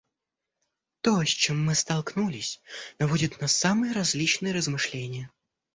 [1.01, 2.59] То, с чем мы столкнулись,
[2.97, 5.29] наводит на самые различные размышления.